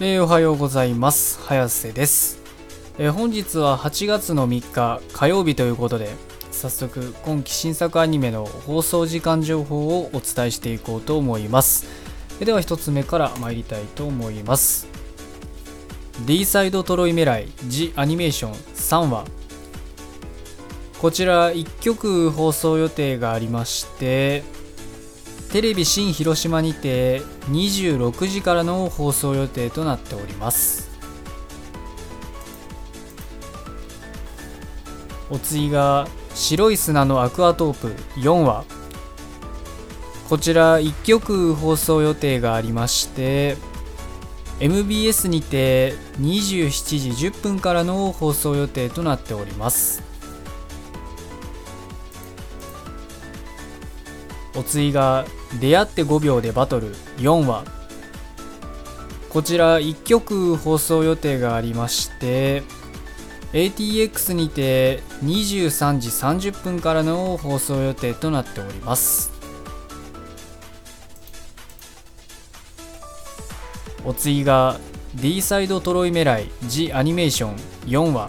[0.00, 1.40] えー、おはようございます。
[1.42, 2.40] 早瀬です、
[2.98, 6.08] えー、本日は8月の3日火曜日ということで
[6.50, 11.86] 早速今期新作アニメの放送時間情報をお伝えしていこうと思います。
[12.40, 14.88] では1つ目から参りたいと思います。
[16.26, 19.24] D サイドトロイメライジアニメーション3話
[21.00, 24.42] こちら1曲放送予定がありまして
[25.54, 27.20] テレビ新広島にて
[27.50, 30.90] 26時からの放送予定となっております。
[35.30, 38.64] お次が白い砂のアクアトープ4話。
[40.28, 43.56] こちら1曲放送予定がありまして
[44.58, 50.13] MBS にて27時10分からの放送予定となっております。
[54.56, 55.24] お次が
[55.60, 57.64] 「出会って5秒でバトル」4話。
[59.30, 62.62] こちら1曲放送予定がありまして
[63.52, 66.08] ATX にて23時
[66.50, 69.32] 30分からの放送予定となっております。
[74.04, 74.78] お次が
[75.16, 78.28] D サイドトロイメライジアニメーション4話。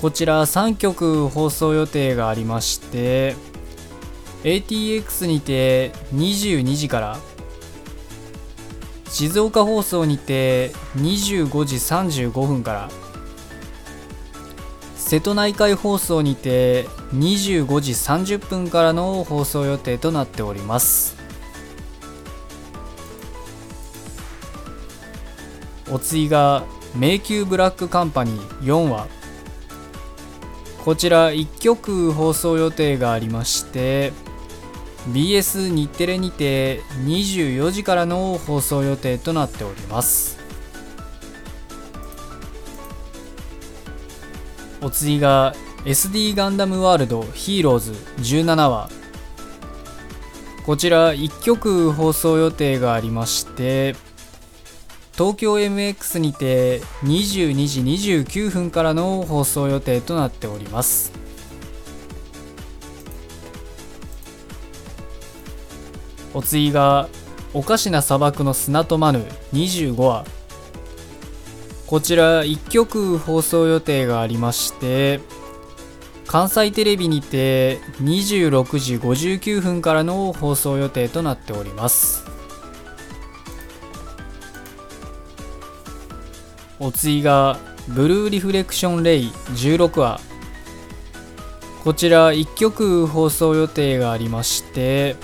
[0.00, 3.36] こちら3曲放送予定がありまして
[4.44, 7.18] ATX にて22時から。
[9.08, 12.90] 静岡放送にて25時35分から。
[14.94, 21.16] 瀬戸内海放送にて25時30分からの放送予定となっております。
[25.90, 29.08] お次が迷宮ブラックカンパニー4話。
[30.84, 34.12] こちら1曲放送予定がありまして
[35.08, 40.38] BS 日テレにて24時からの放送予定となっております。
[44.82, 45.54] お次が
[45.84, 48.88] SD ガンダムワールドヒーローズ17話
[50.64, 53.94] こちら1曲放送予定がありまして
[55.12, 57.80] 東京 MX にて22時
[58.22, 61.19] 29分からの放送予定となっております。
[66.34, 67.08] お次が
[67.52, 70.24] おかしな砂漠の砂とマヌ25話。
[71.86, 75.18] こちら1曲放送予定がありまして
[76.28, 82.24] 関西テレビにて26時59分からの放送予定となっております。
[86.78, 87.58] お次が
[87.88, 90.20] ブルーリフレクションレイ16話。
[91.82, 95.16] こちら1曲放送予定がありまして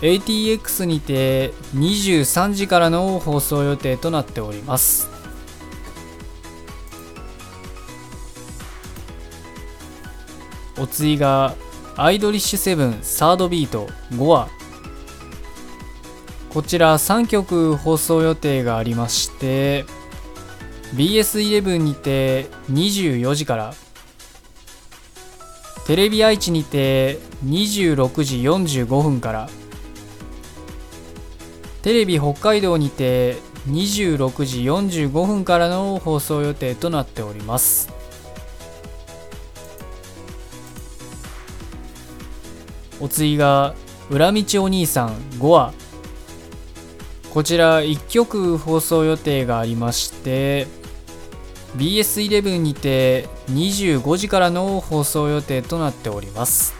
[0.00, 5.08] ATX にて23時からの放送予定となっております。
[10.78, 11.54] お次が
[11.96, 14.48] アイドリッシュセブンサードビート5話。
[16.50, 19.84] こちら3曲放送予定がありまして
[20.94, 23.74] BS11 にて24時から
[25.86, 29.50] テレビ愛知にて26時45分から
[31.82, 33.36] テレビ北海道にて
[33.68, 37.88] 26時45分からの放送予定となっております。
[43.00, 43.74] お次が
[44.10, 45.72] 「裏道お兄さん5話」
[47.32, 50.66] こちら1曲放送予定がありまして
[51.76, 56.77] BS11 にて25時からの放送予定となっております。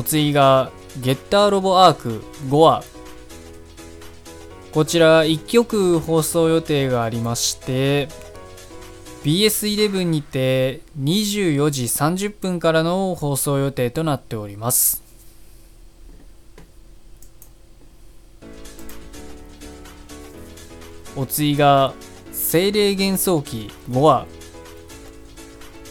[0.00, 0.72] お次が
[1.02, 2.82] ゲッターロボアーク5話。
[4.72, 8.08] こちら1曲放送予定がありまして
[9.24, 15.02] BS11 にて24時30分からの放送予定となっております。
[21.14, 21.92] お次が
[22.32, 24.26] 精霊幻想記5話。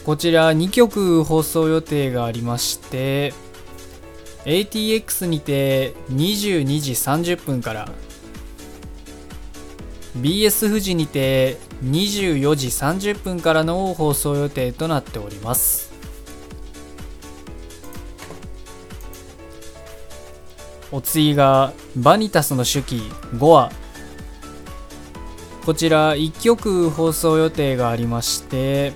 [0.03, 3.35] こちら2曲放送予定がありまして
[4.50, 7.88] ATX にて22時30分から
[10.18, 15.90] BS 富士にて24時30分からの放送予定となっております。
[20.92, 22.96] お次がバニタスの手記
[23.36, 23.72] 5話
[25.63, 28.94] こちら1曲放送予定がありまして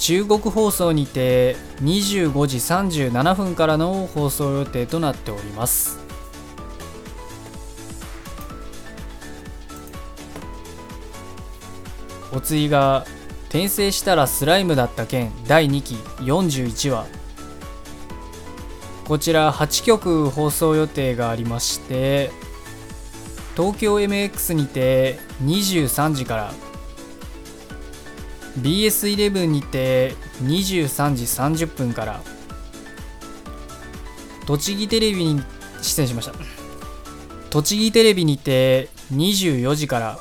[0.00, 6.00] 中国放送にて25時37分からの放送予定となっております。
[12.32, 13.04] お次が
[13.50, 17.06] 転生したらスライムだった件第2期41話。
[19.04, 22.30] こちら8曲放送予定がありまして
[23.56, 26.69] 東京 MX にて23時から
[28.58, 31.24] BS11 にて23時
[31.64, 32.20] 30分から。
[34.46, 35.42] 栃木テレビに
[35.80, 36.34] 出演しました。
[37.50, 40.18] 栃木テレビにて24時から。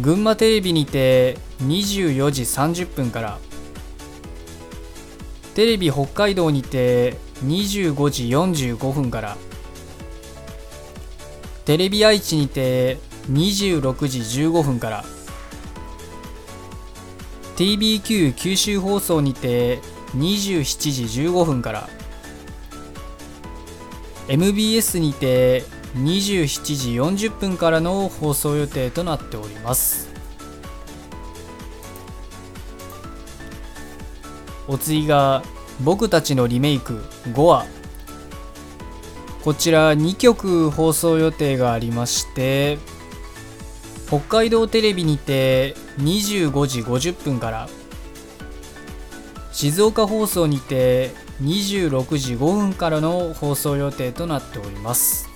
[0.00, 3.38] 群馬テレビにて24時30分から。
[5.54, 9.36] テレビ北海道にて25時45分から。
[11.64, 12.98] テレビ愛知にて
[13.30, 15.04] 26時15分から。
[17.56, 19.78] TBQ 九州放送にて
[20.16, 21.88] 27時15分から。
[24.28, 25.64] MBS にて
[25.96, 30.14] 27時40分からの放送予定となっております。
[34.66, 35.42] お次が
[35.82, 37.66] 僕たちのリメイク5話
[39.42, 42.78] こちら2曲放送予定がありまして
[44.06, 47.68] 北海道テレビにて25時50分から。
[49.52, 55.34] 静岡放送にて26時5分からの放送予定となっております。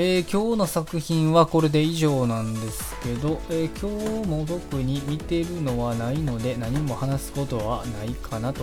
[0.00, 8.62] えー、今日の作品はこれで以上なんですけど、えー、今日も特に見てるのはないので何も話すことはないかなと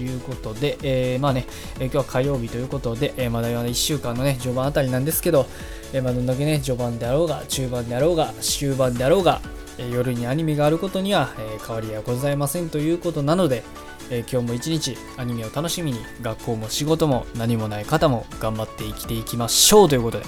[0.00, 1.46] いうことで、えー、まあね、
[1.78, 5.46] え今日は火曜日ということで、えまだ1週間のね、序盤あたりなんですけど、
[5.92, 9.40] えまあ、どんだけね、序盤であろうが、中盤であろうが、終盤であろうが、
[9.78, 13.62] え夜にアニメがあることには、え変わりはございませんということなので、
[14.10, 20.24] え今日も一日アニメを楽しみに学校も仕事も何もない方も頑張って生きていきましょうということで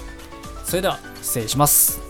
[0.65, 2.10] それでは失礼します。